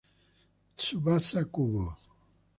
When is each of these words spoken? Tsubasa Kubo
Tsubasa 0.77 1.41
Kubo 1.53 1.83